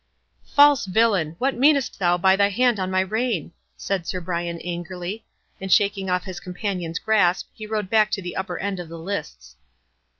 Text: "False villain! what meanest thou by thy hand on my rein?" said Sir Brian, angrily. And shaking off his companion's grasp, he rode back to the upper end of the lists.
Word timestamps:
"False 0.55 0.87
villain! 0.87 1.35
what 1.37 1.53
meanest 1.55 1.99
thou 1.99 2.17
by 2.17 2.35
thy 2.35 2.49
hand 2.49 2.79
on 2.79 2.89
my 2.89 3.01
rein?" 3.01 3.51
said 3.77 4.07
Sir 4.07 4.19
Brian, 4.19 4.59
angrily. 4.61 5.27
And 5.59 5.71
shaking 5.71 6.09
off 6.09 6.23
his 6.23 6.39
companion's 6.39 6.97
grasp, 6.97 7.49
he 7.53 7.67
rode 7.67 7.87
back 7.91 8.09
to 8.13 8.21
the 8.23 8.35
upper 8.35 8.57
end 8.57 8.79
of 8.79 8.89
the 8.89 8.97
lists. 8.97 9.57